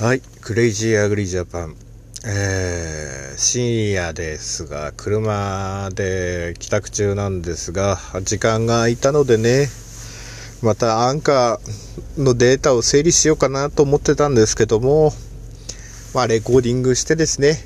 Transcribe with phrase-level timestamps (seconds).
[0.00, 1.74] はい、クレイジーアグリジャパン。
[2.24, 9.66] えー、深夜ですが、車で帰宅中なんですが、時間が空いたのでね、
[10.62, 15.12] またアンカーのデータを整理しようかなと思ってたんですけども、
[16.14, 17.58] まあ、レコーディングしてですね、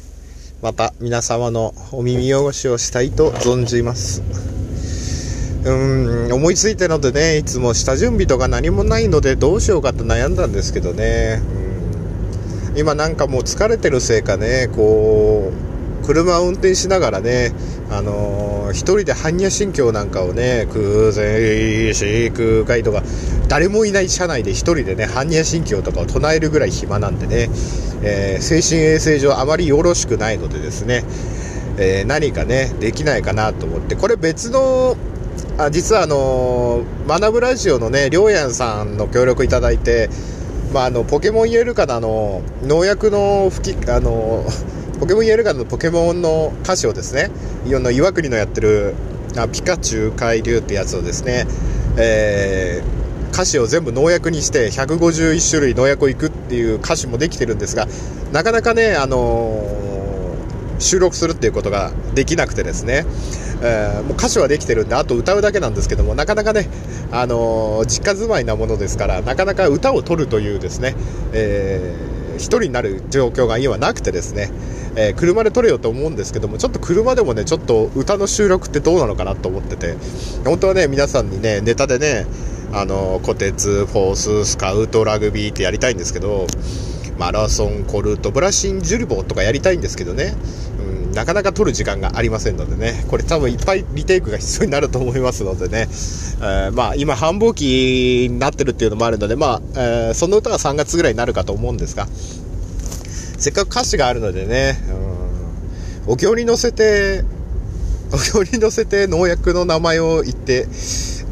[0.62, 4.23] また皆様のお耳汚しをしたいと存じます。
[5.67, 11.43] うん、思いついたのでね、いつも下準備とか何もないのでどうしようかと悩んだんですけどね、
[12.76, 17.53] 今なんかもう疲れてるせいかね、こう、車を運転しながらね、
[17.90, 23.03] あのー、一人で般若心経なんかをね、空前し空海とか、
[23.48, 27.50] 誰もいない車内で一人でね、般若心経とかを唱えるぐらい暇なんでね、
[28.03, 31.04] えー、精神衛生上あまりよろしくないのでですね、
[31.79, 34.97] えー、何かね、できないかなと思って、これ別の、
[35.59, 40.09] あ実はあのー、学ぶラジオのね、りょうやんさんの協力いただいて、
[40.72, 44.45] まあ、あの、ポケモン言えるかなの、農薬の吹き、あの、
[45.01, 47.31] ポケモン言えるかのポケモンの歌詞をですね、
[47.67, 48.95] いろんな岩国のやってる、
[49.37, 51.47] あピカチュウ海流ってやつをですね、
[51.97, 57.89] えー、歌詞を全部農薬にして151種類農薬をいくっていう歌詞もできてるんですが、
[58.33, 59.81] なかなかね、あの、
[60.83, 63.05] 収録するっていうことができなくてですね、
[63.62, 66.69] えー、もう歌詞はできてるんであと歌うだけなんですけどもなかなかね、
[67.11, 70.94] あのー、実家住まいなものですからなかなか歌を取るというですね、
[71.33, 74.50] えー、一人になる状況が今なくてですね、
[74.97, 79.97] えー、車で撮れよと思うんですけどもちょっと車でもねちょっと歌の収録ってどうなのかなと思ってて
[80.44, 82.27] 本当はね皆さんにねネタでね
[82.75, 86.47] あのー、コテツフォーススカウトラグビーってやりたいんですけど
[87.19, 90.35] マラソンコルトブラシンジュルボーとかやりたいんですけどね、
[90.79, 93.05] うん、なかなか撮る時間がありませんのでね。
[93.09, 102.07] これ多分いっぱいリテイクが必要になると思いますのでね、えー、まあ今繁忙期になってるっていうのもあるのでまあ、えー、その歌が3月ぐらいになるかと思うんですが。
[103.43, 104.79] せっかく歌詞があるのでね、
[106.07, 107.25] うん、お経に乗せて
[108.12, 110.69] お経に乗せて農薬の名前を言って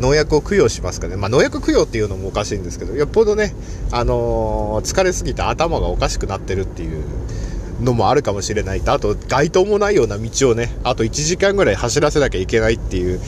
[0.00, 1.16] 農薬を供養しますかね。
[1.16, 3.54] まあ、農薬供養っていうのもおかしいんですけど、よっぽどね、
[3.92, 7.04] あのー、疲れすぎて頭がおかしくなってるっていう
[7.80, 13.20] のもあるかもしれないと、あと、街灯もないような道をね、あと1時間ぐらい走らせなきゃいけないっていう、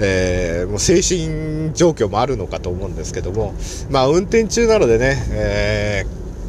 [0.00, 3.54] えー、もう精神状況もあるのかと思うんですけども、
[3.90, 6.04] まあ、運転中なのでね、え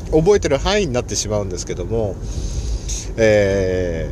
[0.10, 2.16] ー、覚えてる範囲になってしまうんですけども、
[3.18, 4.10] え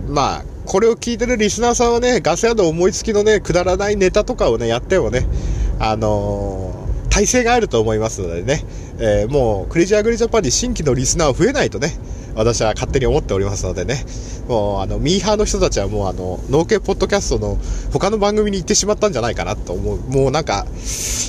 [0.00, 5.26] ー、まあ、これを聞いてるリスナーさんはね、ガス屋の思いつきのね、くだらないネタとかをね、やってもね、
[5.78, 8.64] あのー、体制があると思いますのでね、
[8.98, 11.96] えー、もう、クレイジーアグリジャパンに新規のリスナーは増えないとね、
[12.34, 14.04] 私は勝手に思っておりますのでね、
[14.48, 17.58] もう、あの、ミーハーの人たちはもう、あの、農系ポッドキャストの
[17.92, 19.98] 他の番組に行ってしまったんじゃないかなと思う。
[20.10, 20.66] もうなんか、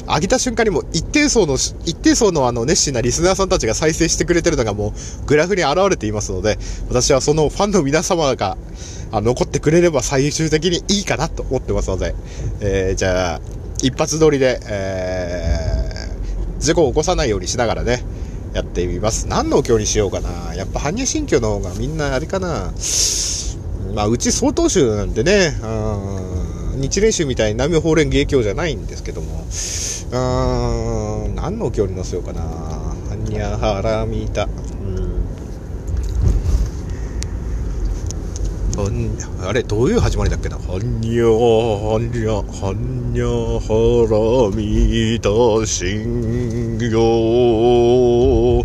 [0.07, 4.93] 上げた瞬間にも一定層の、一定層のあの、熱心なリスナーさんたちが再生してくれてるのがも
[5.23, 6.57] う、グラフに現れていますので、
[6.89, 8.57] 私はそのファンの皆様が、
[9.11, 12.15] あ残ってくれれば最終的にいいかなと思ってますので、
[12.59, 13.41] えー、じゃあ、
[13.81, 18.03] 一発撮りで、えー、事故を起こさないようにしながらね、
[18.53, 19.27] やってみます。
[19.27, 20.55] 何のお経にしようかな。
[20.55, 22.73] やっぱ般若心経の方がみんなあれかな。
[23.93, 29.45] まあ、うち曹洞宗なんでね、うん、日蓮宗みたいに南無法蓮華経じゃないんですけども、
[30.11, 32.41] うん、何のお経に載せようかな。
[33.09, 34.47] 般若ハラミタ。
[38.79, 40.57] あれ、どういう始まりだっけな？
[40.57, 48.63] はんにゃ、はんにゃ、はんにゃ、はらみたしんぎょ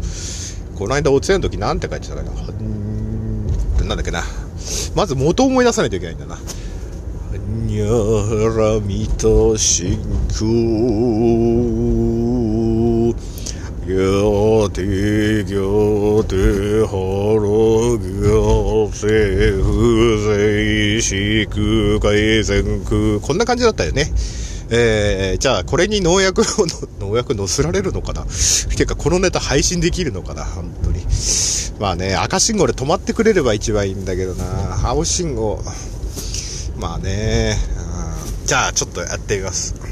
[0.77, 2.31] この間お通夜の時なんて書いてたかな。
[2.31, 3.47] はん、
[3.89, 4.23] なんだっけな。
[4.95, 6.35] まず元を思い出さないといけないんだな。
[6.35, 6.41] は
[7.39, 12.62] んにゃ、はらみたしんぎょ
[13.93, 16.97] ギャテギャテハ
[17.37, 24.11] ロギャセフゼイシク改善クこんな感じだったよね。
[24.71, 26.45] えー、じゃあこれに農薬を、
[27.01, 28.25] 農薬乗せられるのかな
[28.75, 31.05] てかこのネタ配信できるのかな本当に。
[31.79, 34.89] まあね、赤信号で止まってくれれば一番いいんだけどな。
[34.89, 35.63] 青信号。
[36.79, 39.92] まあね、うんじゃあちょっとやってみます。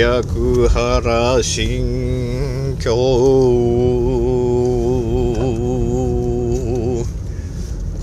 [0.00, 2.94] 薬原心境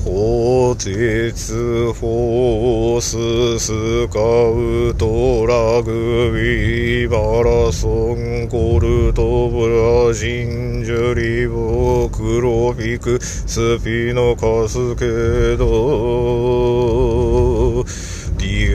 [0.05, 9.67] 鋼鉄フォーススカウトラグビーマラソンコルトブ
[10.07, 15.65] ラジンジュリボクロフィクスピノカスケド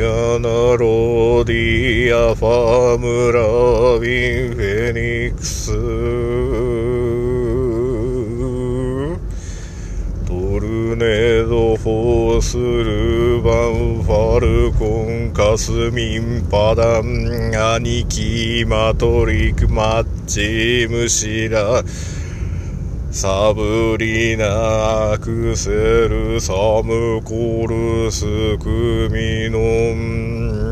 [0.04, 5.72] アナロディアファムラビンフェニックス
[10.26, 21.84] トルネードフォースルーバンファルコンカスミンパダン兄貴マトリックマッチムシラ
[23.14, 30.71] サブリナアクセルサムコルスクミノン。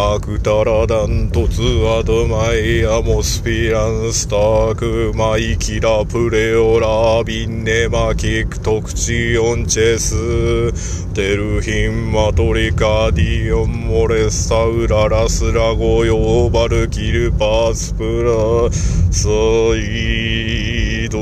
[0.00, 11.12] アクタラダントツアドマイアモスピランスタークマイキラプレオラビンネマキクトクチオンチェス。
[11.14, 18.70] テルヒンマトリカディオンモレスタウララスラゴヨーバルキルパスプラ
[19.10, 19.28] サ
[19.74, 21.18] イド。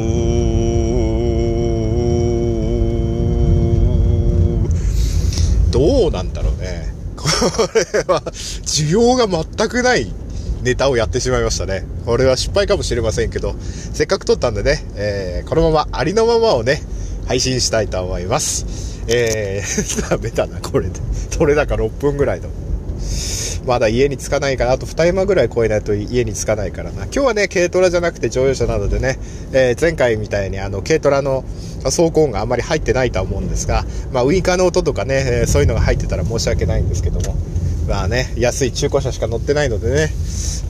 [5.70, 6.95] どうなんだろうね。
[7.26, 10.12] これは需要が全くない
[10.62, 11.84] ネタをやってしまいましたね。
[12.04, 16.82] これは失敗かもしれませんけど、せっかく撮ったんでね、えー、このままありのままをね、
[17.26, 19.04] 配信したいと思います。
[19.08, 21.00] えー、 ダメだな、これで。
[21.30, 22.48] 取れ高6分ぐらいの。
[23.66, 27.04] まだ家に着かないから、あと2山ぐらい超えないと家に着かないからな。
[27.04, 29.18] 今日はね、軽トラじゃなくて乗用車なのでね、
[29.52, 31.44] えー、前回みたいにあの、軽トラの
[31.84, 37.36] 走行音があんまり入ってないとは思うんですが、まあ、ウインカーの音とかね、え、そういうのが入ってたら申し訳ないんですけども、
[37.88, 40.10] まあね、安い中古車しか乗ってないのでね、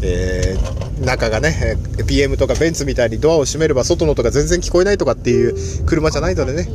[0.03, 1.77] えー、中がね、
[2.07, 6.69] PM とかベンツみたいにドアを閉めれば外の音が全然聞こえないとかっていう車じゃないのでね、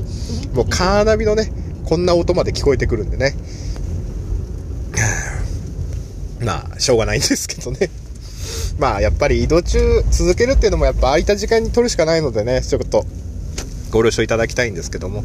[0.54, 1.52] もうカーナビのね、
[1.86, 3.36] こんな音まで聞こえてくるんでね、
[6.44, 7.90] まあ、しょうがないんですけどね。
[8.80, 9.80] まあ、やっぱり移動中
[10.12, 13.06] 続けるっていうのもやっぱ空いた時間に取るしかないのでね、ちょっと
[13.92, 15.24] ご了承いただきたいんですけども。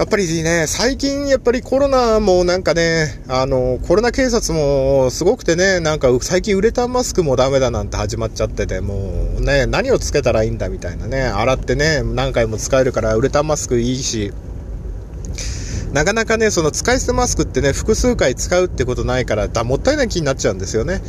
[0.00, 14.32] やっぱりね、最近やっぱりコロナもなんかね、あの、コロナ警察もすごくてね、なんか最近ウレタンマスクもダメだなんて始まっちゃってて、もうね、何をつけたらいいんだみたいなね、洗ってね、何回も使えるからウレタンマスクいいし、
[15.92, 21.02] なかなかね、その使い捨てマスクってね、複数回使うってことないから、だもったいない気になっちゃうんですよね。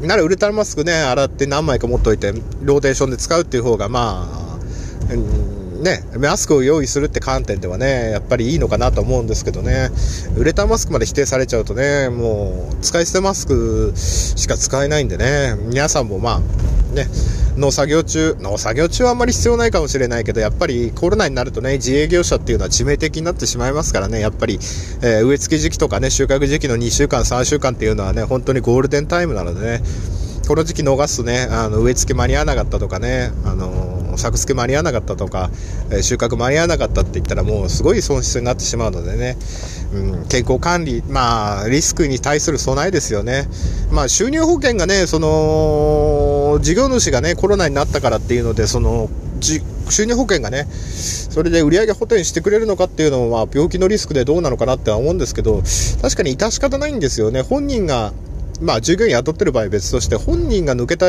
[0.00, 0.06] うん。
[0.06, 2.32] ならウルトラマスクね、洗って何枚か持っといて、
[2.62, 4.28] ローテーションで使うっていう方が、ま
[5.10, 9.90] あ、うん、ね、マスクを用意するって観点ではね、やっぱりいいのかなと思うんですけどね、
[10.36, 17.06] ウレタンマスクまで否定されちゃうとね、もう、使い捨てマスクしか使えないんでね、皆さんもまあ、ね、
[17.56, 24.54] 農作業中、農作業中はあんまり必要ないかもしれないけど、やっぱりコロナになるとね、自営業者っていうのは致命的になってしまいますからね、やっぱり、
[25.02, 29.82] えー、植え付け時期とかね、収穫時期の2週間、3週間っていうのはね、本当にゴールデンタイムなのでね、
[30.48, 35.50] この時期逃すとね、あの植え付け間に合わなかったとかね、あの作付け間に合わなかったとか、
[35.90, 39.36] え収穫間に合わなかったって言ったらもうすごい損失になってしまうのでね、
[39.92, 43.48] うん、健康管理、まあ、リスクに対する備えですよね。
[43.90, 49.08] まあ、収入保険がね、その、事業主がね、コロナになったからっていうので、その、
[49.90, 50.66] 収入保険がね、
[51.30, 55.62] それで売上補填してくれるのかっていうのは、病気のリスクでどうなのかなっては思うんですけど、
[56.02, 57.42] 確かに致し方ないんですよね。
[57.42, 58.12] 本人が
[58.60, 61.06] まあ、従業員雇ってる場合別として、本人が抜けた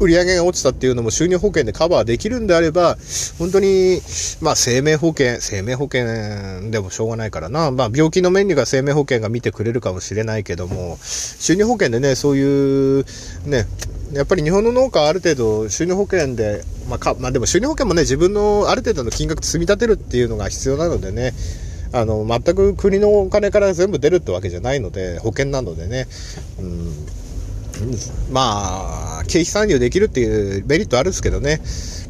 [0.00, 2.96] 売り上げが落ちたっていうのも収入保険でカバーできるんであれば、
[3.38, 4.00] 本当に、
[4.40, 7.70] まあ、生命保険、生命保険でもしょうがないからな。
[7.70, 13.04] まあ、病気の面にが生命保険が見てくれるかもしれないけども、収入保険でね、そういう、
[13.46, 13.66] ね、
[14.12, 21.32] やっぱり日本の農家はある程度収入保険で、まあか、まあでも収入保険もね、自分のある程度の金額積み立てるっていうのが必要なのでね、
[21.94, 26.08] あの、全く国のお金から全部出るってわけじゃないので、保険なのでね、
[26.58, 27.06] うん、
[28.32, 31.60] まあ、経費参入できるっていうメリットあるんですけどね、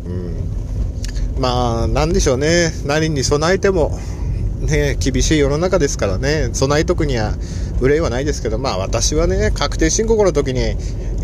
[0.07, 3.99] うん、まあ、なんでしょうね、何に備えても、
[4.61, 7.35] ね、厳しい世の中ですからね、備えとくには
[7.81, 10.77] 憂いはないですけど、まあ私はね、確定申告の時に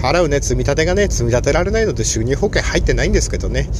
[0.02, 3.70] 払うね、積み立てがね、積み立てられないので収入保険入ってないんですけどね。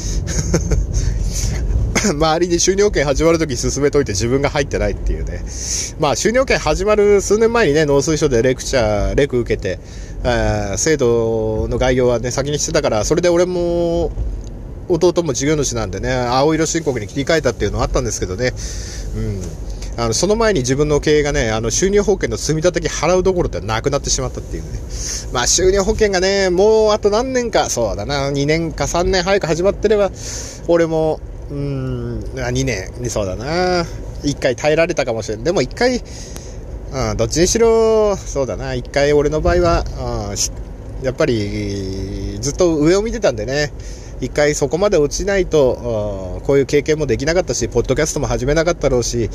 [2.15, 5.45] 周りに収入保険始まるとき進めといて自分が入ってないっていうね。
[5.99, 9.79] まあ収入保険始まる数年前にね、農水省でレクチャー、レク受けて、
[10.77, 14.13] 制度の概要はね、先にしてたから、それで俺も、
[14.89, 18.53] 弟も事業主なんでね、青色申告に切り替えたっていうのはあったんですけどね。
[19.17, 19.43] うん。
[20.03, 24.69] あの、その前に自分の経営がね、あの、収入保険の積立金払うどころってなくなってしまったっていうね。
[25.33, 30.11] まあ、収入保険がね、もうあと何年か、そうだな、2年か3年早く始まってれば、
[30.69, 33.85] 俺も、うーん、2年、そうだな。
[34.23, 35.45] 1回耐えられたかもしれん。
[35.45, 36.03] でも1回、
[36.93, 38.73] うん、どっちにしろ、そうだな。
[38.73, 39.85] 1回俺の場合は、
[40.31, 43.73] うん、やっぱり、ずっと上を見てたんでね。
[44.21, 49.31] 一回そこまで落ちないと、こういう経験もできなかったし、ポッドキャストも始めなかったろうし、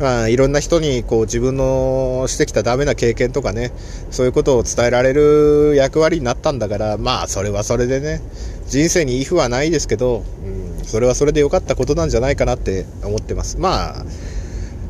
[0.00, 3.70] まあ、いろんな人にこう自分のしてきたダメな経験とかね、
[4.10, 8.20] そういうことを伝えられる役割になったんだから、まあ、それはそれでね、
[8.66, 13.58] 人生にいい風はないですけど、うん、それはそれで良かったことなんじゃないかなって思ってます。
[13.58, 14.04] まあ、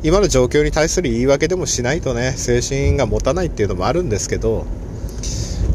[0.03, 4.65] 今の状況に対する言い訳でもしないとね、精神が持たないっていうのもあるんですけど、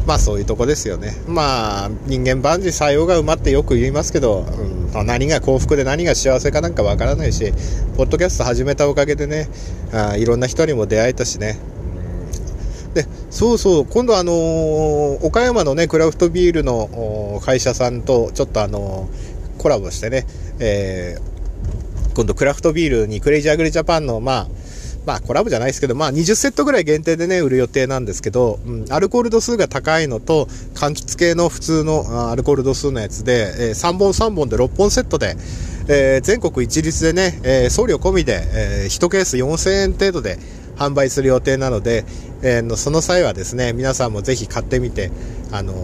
[0.07, 1.15] まあそういうとこですよね。
[1.27, 4.47] まあ人間万事採用が馬ってよく言いますけど、
[4.95, 7.53] うん、何が幸福で何が幸せかなんかわからないし、
[7.97, 9.49] ポッドキャスト始めたおかげでね、
[9.93, 11.59] あいろんな人にも出会えたしね。
[12.95, 19.30] で、そうそう、今度あのー、岡山のね、クラフトビールの会社さんとちょっとあのー、
[19.61, 20.27] コラボしてね、
[20.59, 24.49] えー、今度クラフトビールにクレイジーアグリジャパンの、まあ、
[25.05, 35.37] まあコラボじゃないですけど、まあ20セットぐらい限定でね、売る予定なんですけど、うん、アルコール度数が高いのと、柑橘系の普通のアルコール度数のやつで、えー、3本3本で6本セットで、
[35.89, 40.39] えー、全国一律でね、えー、送料込みで、え、1ケース4000円程度で
[40.77, 42.07] 販売する予定なので、
[42.43, 45.11] えー、その際はですね、皆さんもぜひ買ってみて、
[45.53, 45.75] あの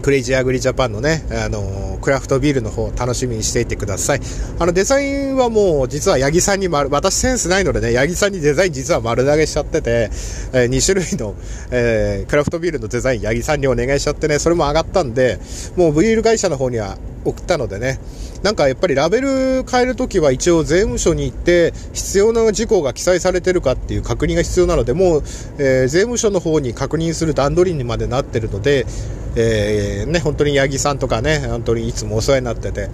[0.00, 4.20] クレイジーアグリジャパンのね、あのクラフトビールの方楽しみにしていてください。
[4.58, 10.10] あのデザインはもう実は八木さんに丸、私センスないのでね、八木さんにデザイン実は丸投げしちゃってて、
[10.52, 11.34] えー、2種類の、
[11.70, 15.38] えー、クラフトビールのデザイン八木さんにお願いしちゃってね、それも上がったんで、
[15.76, 17.98] もうビール会社の方には送ったのでね、
[18.42, 25.22] なんかやっぱりラベル変えるときは一応税務署に行って必要な事項が記載されてるかっていう確認が必要なので、もう、
[25.58, 28.86] えー、税務署の方に確認する段取りにまでなってるので、
[29.36, 32.88] えー、ね、本当に八木さんとかね、本当にいつもお世話になってて、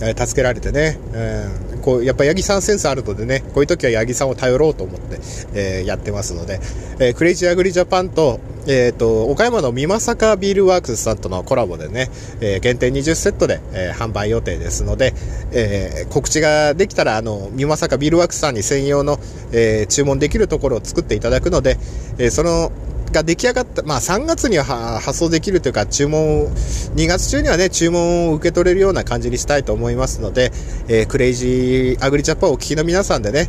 [0.00, 5.18] え、助けられてね、えー、こう、やっぱ八木さんセンスあるのでね、こういう時は八木さんを頼ろうと思って、
[5.54, 6.60] えー、やってますので、
[7.00, 15.14] えー、クレイジーアグリジャパンと、えっ、ー、と、岡山の美作ビールワークスさんとのコラボでね、えー、限定20セットで、えー、販売予定ですので、
[15.52, 19.18] えー、告知ができたら、あの、美作ビールワークスさんに専用の、
[19.52, 21.78] えー、注文できるところを作っていただくので、
[22.18, 22.70] えー、その、
[23.10, 24.64] が出来上がった、まあ3月には
[25.00, 30.52] 発送できるというか、注文を、2月中にはね、注文を受け取れるような感じにしたいと思いますので、
[30.88, 33.48] えー、クレイジーアグリジャパンをお聞きの皆さんでね、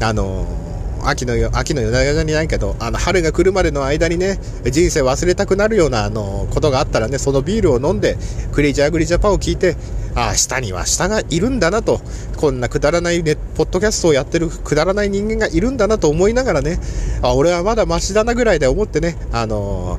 [0.00, 0.65] あのー
[1.08, 8.16] 秋の、秋の夜長にないけど、あの、春が来るまでの間にね、人生忘れたくなるような、あの、ことがあったらね、そのビールを飲んで、
[8.52, 9.76] クレイジーアグリジャパンを聞いて、
[10.14, 12.00] ああ、下には下がいるんだなと、
[12.36, 16.80] こんなくだらないね、ポッドキャストをやってるくだらない人間がいるんだなと思いながらね、
[17.22, 19.98] あ、俺はまだマシだなぐらいで思ってね、あの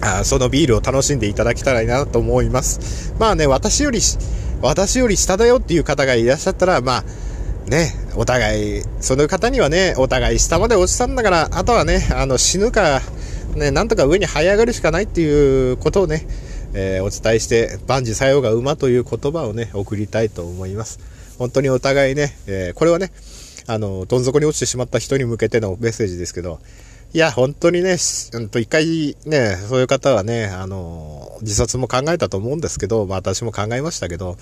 [0.00, 3.14] ー、あそのビールを楽しんでいただけたらいいなと思います。
[3.18, 4.00] まあね、私より、
[4.60, 7.04] 私より下だよっていう方がいらっしゃったら、まあ、
[7.68, 13.00] ね、お互い、その方にはね、お互い下まで落ちたんだから、あとはね、あの、死ぬか、
[13.54, 16.26] ね、なんとか上に這い上がるしかないっていうことをね、
[16.74, 20.98] えー、お伝えして、万事作用が馬という言葉をね、送りたいと思います。
[21.38, 23.12] 本当にお互いね、えー、これはね、
[23.66, 26.60] あの、どん底に落ちてしまった人に向けてのメッセージですけど、
[27.14, 27.96] いや、本当にね、
[28.32, 34.36] うんと、一回ね、そういう方はね、あの、自殺も考えたと思うんですけど、まあ私も考えましたけど、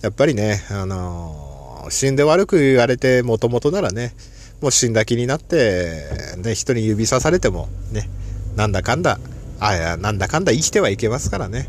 [0.00, 1.51] やっぱりね、あの、
[1.90, 4.14] 死んで悪く言われて、もともとならね、
[4.60, 8.08] もう死んだ気になって、ね、人に指さされても、ね、
[8.56, 9.18] なんだかんだ、
[9.60, 11.68] あや、なんだかんだ生きてはいけますからね。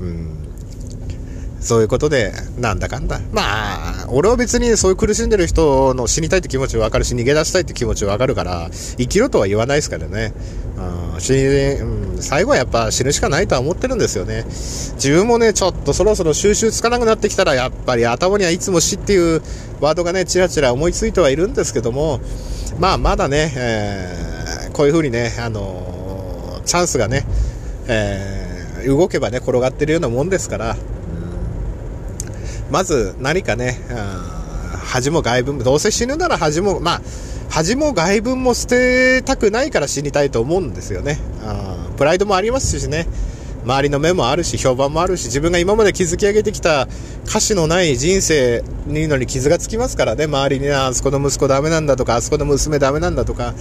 [0.00, 0.41] うん。
[1.62, 3.20] そういうことで、なんだかんだ。
[3.30, 10.34] まあ、俺は別にそういう苦しんでる人の死にたいって気持ちわかるし、逃げ出したいって気持ちわかるから、生きろとは言わないですからね。
[11.14, 14.44] うん、死うん、最後はやっぱ死ぬしかないとは思ってるんですよね。
[14.96, 19.40] 自分もね、ちょっとそろそろ収集つかなくなってきたら、やっぱり頭にはいつも死っていう
[19.80, 22.20] ワードがね、ちらちら思いついてはいるんですけども、
[22.80, 27.24] まあ、まだね、えー、こういう風にね、あのチャンスがね、
[27.86, 30.76] えー、動けばね、転がってるようなもんですから、
[32.72, 33.78] まず何かね、
[34.84, 37.02] 恥も外分も、どうせ死ぬなら恥も、まあ、
[37.50, 41.18] 恥も外分も捨てたくないから死にたいと思うんですよね。
[41.44, 43.06] あプライドもありますしね。
[43.64, 46.88] 周りの目もあるし、評判もあるし、自分が今まで築き上げてきた
[47.26, 53.54] 歌詞のない人生にのに傷がつきますからね、周りにあそこの息子ダメなんだとか、あそこの娘ダメなんだとか、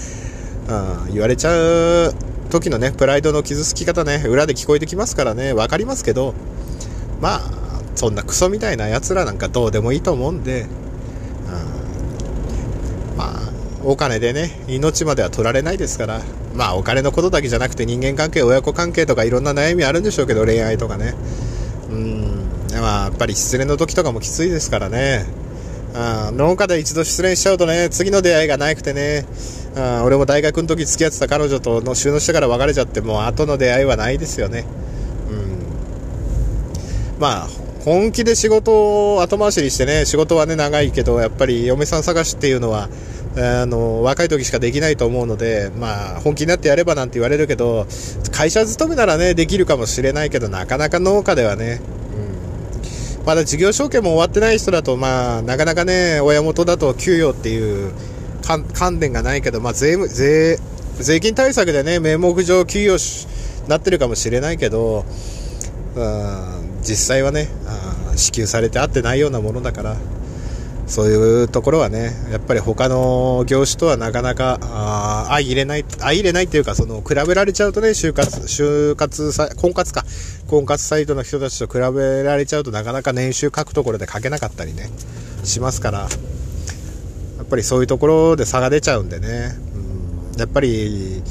[0.70, 2.16] あ言われちゃう
[2.50, 6.34] 時のね、プライドの傷つき方ね、裏で聞こえてきますからね、分かりますけど、
[7.20, 7.62] まあ、
[8.02, 10.70] そんなクソみたいな奴らなんかどうでもいいと思うんで、うん、
[13.16, 13.28] まあ、
[13.84, 16.20] お金でね、命までは取られないですから、
[16.56, 21.14] まあお金のことだけじゃなくて人間関係、親子関係とかいろんな悩みあるんでしょうけど、恋愛とかね。
[21.92, 25.28] うん、まあやっぱり失恋の時とかもきついですからね。
[25.94, 29.28] あ農家で一度失恋しちゃうとね、次の出会いがなくてね、
[29.78, 34.66] あ俺も大学の時付き合ってた彼女との収納してから別れちゃってもう後の出会いはないですよね。
[35.30, 35.34] う
[37.18, 37.22] ん。
[37.22, 42.90] まあ、本気で仕事を後回しにしてね、仕事はね、長いけど、やっぱり嫁さん探しっていうのは、
[43.36, 47.88] あの、若い時しかできないと思うので、まあ、本気になってやればなんて言われるけど、
[48.32, 51.82] 会社勤めならね、できるかもしれないけど、なかなか農家ではね、
[53.20, 57.94] うん、まだ事業承継も終わってない人だと、まあ、なかなかね、親元だと給与っていう
[58.74, 60.60] 観点がないけど、まあ、税、税、
[61.00, 63.28] 税金対策でね、名目上給与
[63.68, 65.04] なってるかもしれないけど、
[65.96, 66.71] うん。
[66.82, 67.48] 実際はね
[68.16, 69.98] 支給されて合ってないようなものだから
[70.88, 74.58] そういうところはねやっぱり他の業種とはなかなか
[75.28, 80.04] 相入れない相入れないっていうかその比べられちゃうとね就活就活婚活か。
[80.52, 84.90] 婚活サイトの人たちと比べられちゃうとなかなか年収書くところで書けなかったりね
[85.46, 86.08] しますからや
[87.44, 89.56] っぱりそういうところで差が出ちゃうんでね、
[90.34, 91.24] うん、やっぱり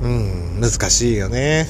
[0.00, 1.66] うん難しいよね。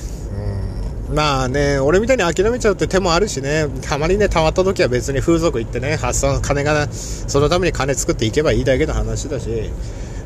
[1.13, 9.71] まあね、俺みたいに諦めちゃうって手もあるしね、たまにね、たまった時は別に風俗行ってね、発散、金が、そのために金作っていけばいいだけの話だし、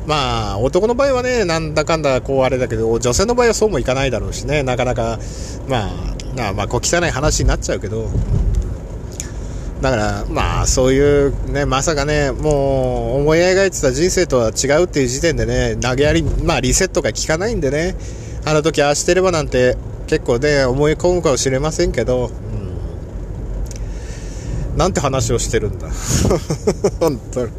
[0.07, 5.19] まあ、男の場合はね、なんだかんだこうあれだけど、女性の場合はそうもいかないだろうしね、なかなか、
[5.67, 5.89] ま
[6.37, 8.09] あ、まあ、こう汚い話になっちゃうけど、
[9.81, 17.95] だから、まあ、そういうね、まさかね、もう、思い描いてた人生とは違うっていう時点でね、投げやり、まあ、リセットが効かないんでね、
[18.45, 19.77] あの時ああしてればなんて
[20.11, 22.31] 結構ね、思い込むかもしれませんけど、
[24.73, 25.87] うん、なんて話をしてるんだ。
[26.99, 27.51] 本当に。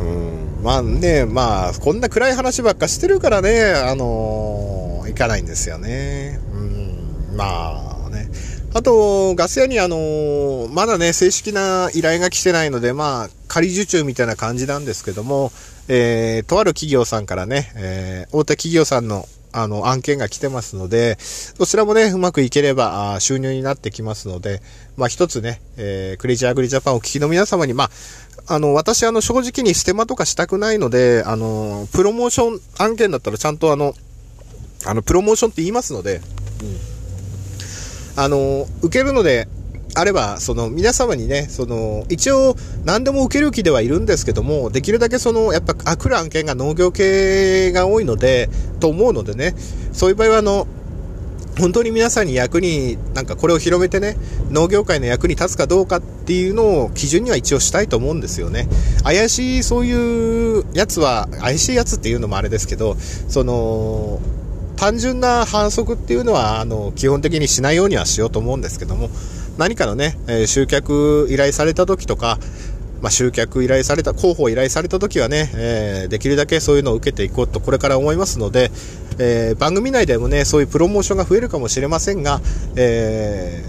[0.00, 6.38] うん、まあね、まあ、こんな暗い話ばっかしてるからね、あのー、行かないんですよね。
[6.52, 8.28] うん、まあね。
[8.74, 15.52] あと、ガス屋にあのー、まだね、正式な依頼が来てないので、まあ、仮受注みたいな感じなんですけども、
[15.88, 21.16] えー、とある企業さんからね、えー、大手企業さんのあの、案件が来てますので、
[21.58, 24.60] どちらもね、うまくいければ、収入になってきますので、
[24.96, 33.94] まあ一つね、えー、クレイジーアグリジャパンを聞きの皆様に、まあ、あの、私、あの、正直にステマとかしたくないので、あの、プロモーション案件だったらちゃんとあの、
[34.86, 36.22] あの、プロモーションって言いますので、うん。
[38.16, 39.46] あの、受けるので、
[39.94, 49.54] あれば、その皆様にね、その一応何でも受ける気ではいるんですけども、できるだけそのやっぱあ来る案件が農業系が多いので、と思うのでね、
[49.92, 50.66] そういう場合はあの、
[51.58, 54.16] 本当に皆さんに役に、なんかこれを広めてね、
[54.50, 58.66] 農業界の役に立つかどうかっていうのを基準には一応したいと思うんですよね。
[59.04, 62.96] 怪しいそういうやつは、怪しいやつっていうのもあれですけど、
[63.28, 64.20] その、
[64.76, 69.08] 単純な反則っていうのは、あの、基本的にしないようにはしようと思うんですけども、
[69.58, 72.38] 何かのね、え集客依頼された時とか、
[73.04, 78.70] まあ、集客依頼された、広報依頼された時はね、えー、できるだけそういうのを受けていこうとこれから思いますので、
[79.18, 82.40] えー、番組内でもね、そういうプロモーションが増えるかもしれませんが、
[82.76, 83.62] え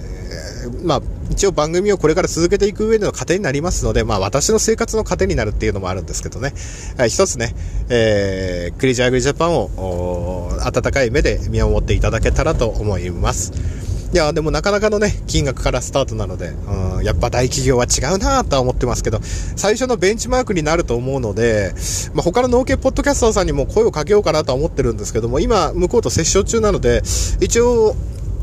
[0.67, 6.54] ー、まあ、一応番組をこれから続けていく上での糧になりますので、まあ私の生活の糧になるっていうのもあるんですけどね、
[6.98, 7.54] はい、一つね、
[7.89, 13.85] えー、クレイジーグリジャパンを温かい目で見守っていただけたらと思います。
[14.15, 21.73] いや、でもなかなかのね、金額からスタートなので、うん、やっぱ大企業は違うなとは思ってますけど、最初のベンチマークになると思うので、
[22.13, 27.01] まあ、他の農系ポッドキャスターさんにも声をかけようかなとは思ってるんですけども、今、向こうと折衝中なので、
[27.41, 27.97] 一応、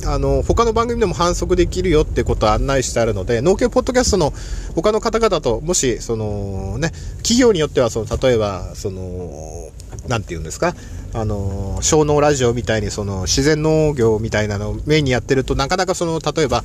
[0.05, 4.35] あの、他の番組でも反則できるよってことを案内してあるので、農系ポッドキャストの
[4.75, 9.71] 他の方々と、もし、そのね、企業によっては、その、例えば、その、
[10.09, 10.75] なんて言うんですか、
[11.15, 16.63] あの、小農ラジオみたいにその自然農業みたいなのをメインにやってるとなかなかその、例えば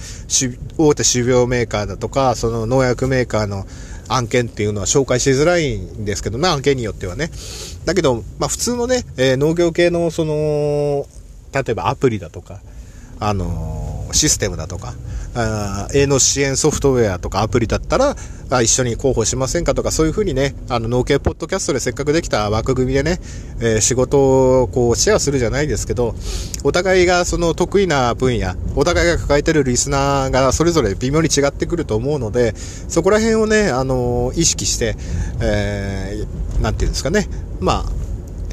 [0.77, 3.65] 大手種苗メーカーだとか、その農薬メーカーの
[4.07, 7.29] 案件っていうのは紹介しづらいんですけど、ま案件によってはね。
[7.85, 11.05] だけど、まあ普通のね、えー、農業系のその、
[11.53, 12.61] 例えばアプリだとか、
[13.19, 14.93] あのシステムだとか、
[15.93, 18.15] 営農支援ソフトウェアとかアプリだったら、
[18.49, 23.19] あ一緒に広報しませんかとか、そういうふうにね、あの、農系ポッドキャストでせっかくできた枠組みでね、
[23.59, 26.15] えー、仕事をこうシェアするじゃないですけど、
[26.63, 34.95] お互いがその得意な分野、お互いが抱えてるリスナーがそれぞれ微妙に違ってくると思うので、そこら辺をね、あの、意識して、
[35.41, 37.27] えー、なんていうんですかね、
[37.59, 37.85] まあ、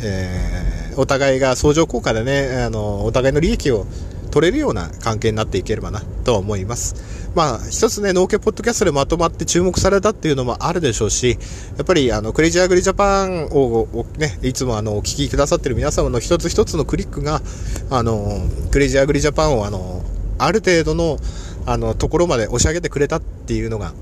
[0.03, 3.87] えー、お互いが相乗効果でね、あの、お互いの利益を
[4.35, 7.31] 取れるような関係になっていければなとは思います。
[7.37, 11.39] まあ、一つね、農家ポッドキャストでまとまって注目されたっていうのもあるでしょうし、
[11.77, 17.43] やっぱりあの、クレイジーアグリジャパンをね、いつもあの、お聞きくださってる皆様の一つ一つのクリックが、
[17.91, 20.03] あの、クレイジーアグリジャパンをあの、
[20.39, 21.17] ある程度の、
[21.65, 23.93] あの、ところまで押し上げてくれたっていうのが、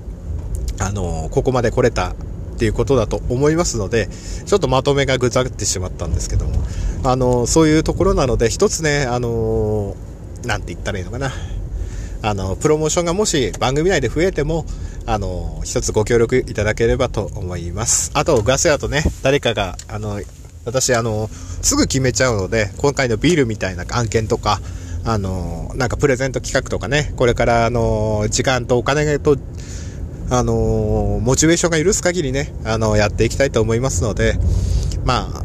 [0.79, 2.15] あの、ここまで来れたっ
[2.57, 4.09] ていうことだと思いますので、
[4.45, 6.63] ちょっとまとめがぐざってしまったんですけども、
[7.03, 9.95] あの、そういうところなので、一つね、あの、
[10.45, 11.31] なんて言ったらいいのかな。
[12.21, 14.65] あの、プロモーションがもし番組内で増えても、
[15.05, 18.11] あの、一つご協力いただければと思います。
[18.13, 20.21] あと、ガス屋とね、誰かが、あの、
[20.65, 21.29] 私、あの、
[21.61, 24.61] すぐ決めちゃうので、今回のビールみたいな案件とか、
[25.03, 29.37] あの、なんかプレゼント企画とかね、これから、あの、時間とお金と、
[30.29, 34.39] あの、モチベーションが許す限りね、あの、やっていきたいと思いますので、
[35.03, 35.43] まあ、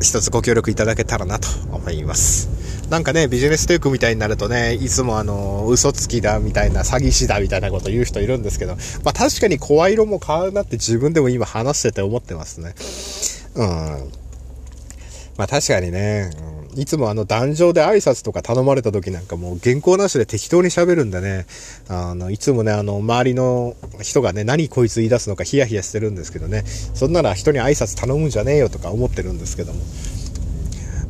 [0.00, 2.57] 一つご協力いただけたらなと思います。
[2.90, 12.74] なんかね、ビジネステイクみたいになるとね、いつもあの、嘘つきだみたいな、詐欺師だみたいなこと言う人いるんですけど、まあ確かに声色も変わるなって自分でも今話してて思ってますね。
[13.56, 14.12] うん。
[15.36, 16.30] まあ確かにね、
[16.76, 21.44] いつもあの壇上で挨拶とか頼まれた時なんかもう原稿なしで適当に喋るんでね、
[21.88, 29.80] あの、いつもね、あの、周りの人がね、何こいつ言い出すのかヒヤヒヤしてるんですけどね、そんなら人に挨拶頼むんじゃねえよとか思ってるんですけども。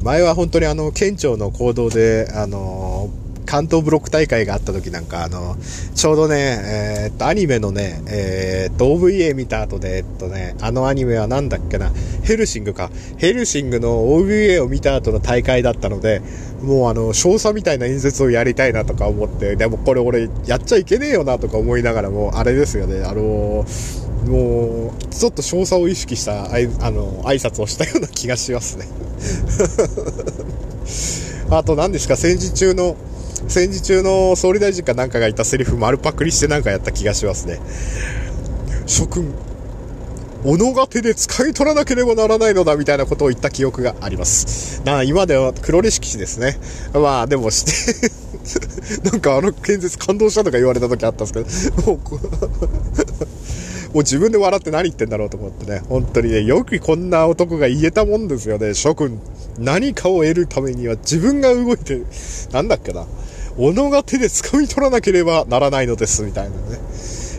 [0.03, 3.11] 前は本当にあの、県庁の行動で、あの
[3.49, 5.57] 関東ブロック大会があった時なんか、あの、
[5.95, 11.91] ちょうどね、えー、っと、アニメのね、えー、っと、OVA 見た後で、えっとね、あのアニメはなんだっけな、
[12.23, 12.91] ヘルシングか。
[13.17, 16.21] ヘルシングの OVA を見た後の大会だったので、
[16.63, 23.65] もうあの、少佐みたいな演説をやりたいなとか思って、でもこれ俺やっちゃいけねえよなとか思いながらも、あれですよね、あの
[24.29, 28.89] もう、ちょっと少佐を意識したあい、あの、挨拶をしたような気がしますね。
[31.51, 32.97] あと何ですか、戦時中の、
[33.49, 37.61] 戦時中の総理大臣かなんかが言ったセリフ丸パクリしてなんかやった気がしますね。
[38.87, 39.33] 諸君、
[40.45, 44.83] 己が手で使い取らなければならないのだみたいなことを言った記憶があります。
[44.85, 46.59] な今では黒歴史ですね。
[46.95, 47.73] まあでもして
[49.11, 51.99] なんかあの建設感動したとか言われた時あったんですけど、もう
[53.89, 58.75] もう自分で笑って何言ってんだろうと思ってね、本当にね、よくこんな男が言えたもんですよね。
[58.75, 59.21] 諸君、
[59.59, 62.03] 何かを得るためには自分が動いて、
[62.53, 63.07] なんだっけな。
[63.57, 66.79] 己が手で掴み取らなければならないのです、みたいなね、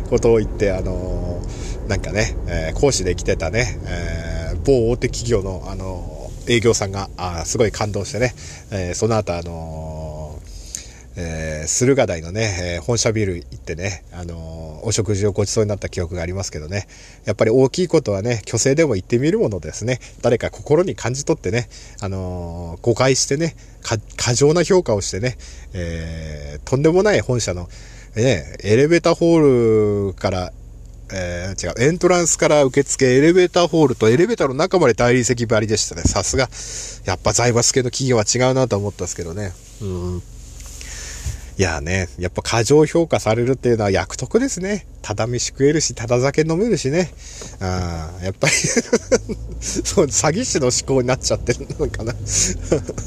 [0.09, 6.15] ことを言って、あのー、なんかね、えー、講師で来てたね、えー、某大手企業の、あの
[6.47, 8.33] 営業さんが、あすごい感動してね、
[8.71, 9.98] えその後、あの
[11.21, 16.87] えー、駿河台のね、えー、本社ビル行ってね、あのー、お食事をごちそうになった記憶がありますけどね、
[17.25, 19.99] やっぱり大きいことはね、虚勢でも言ってみるものですね。
[20.21, 21.67] 誰か心に感じ取ってね、
[22.01, 23.55] あの誤解してね、
[24.15, 25.37] 過剰な評価をしてね、
[25.73, 27.67] えとんでもない本社の、
[28.15, 30.53] ね、エレベーターホールから、
[31.11, 36.03] えー、違う、エントランスから受付、エレベーターホールとエレベーターの中まで大理石張りでしたね。
[36.03, 36.49] さすが、
[37.05, 39.51] やっぱ財閥系の企業は違うなと思ったんですけどね。
[39.81, 40.21] うん。
[41.59, 44.87] いやね、やっぱ過剰評価されるっていうのは役得ですね。
[45.01, 47.11] ただ飯食えるし、ただ酒飲めるしね。
[47.59, 48.53] あやっぱり
[49.59, 52.15] そう、詐欺師の思考になっちゃってるのかな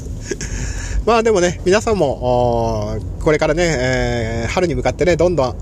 [1.07, 5.55] まあでもね、皆さんも、これからね、えー、春に向かってね、どんどん、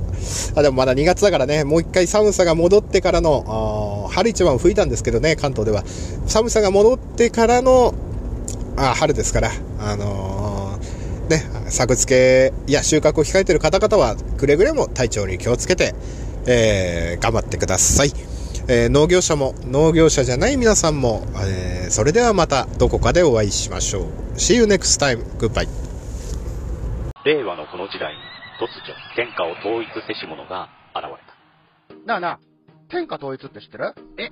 [0.56, 5.86] あ、でもまだ2月だからね、もう一回寒さが戻ってからの、春一番吹いたんですけどね、関東では。
[6.28, 7.94] 寒さが戻ってからの、
[8.76, 10.51] あ春ですから、あのー
[11.32, 11.40] ね、
[11.70, 15.96] 作付けや収穫を控えている方々は、くれぐれも体調に気をつけて、
[16.46, 18.12] えー、頑張ってください。
[18.68, 24.04] えー、農業者も、農業者じゃない皆さんも、えー、それではまたどこかでお会いしましょう。
[24.36, 25.24] See you next time.
[25.40, 25.68] Goodbye.
[27.24, 28.20] 令和のこの時代に
[28.60, 31.12] 突如天下を統一せし者が現れ
[31.98, 32.06] た。
[32.06, 32.40] なあなあ、
[32.90, 33.94] 天下統一って知ってる？
[34.18, 34.32] え、